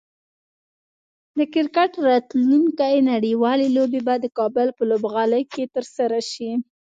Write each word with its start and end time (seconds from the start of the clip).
د 1.37 1.39
کرکټ 1.53 1.91
راتلونکی 2.07 2.95
نړیوالې 3.11 3.67
لوبې 3.75 4.01
به 4.07 4.15
د 4.19 4.25
کابل 4.37 4.67
په 4.77 4.83
لوبغالي 4.91 5.43
کې 5.53 5.63
ترسره 5.75 6.19
شي 6.31 6.51